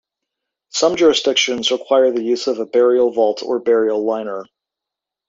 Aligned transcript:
Some 0.69 0.95
jurisdictions 0.95 1.69
require 1.69 2.09
the 2.09 2.23
use 2.23 2.47
of 2.47 2.57
a 2.57 2.65
burial 2.65 3.11
vault 3.11 3.43
or 3.43 3.59
burial 3.59 4.03
liner. 4.03 4.45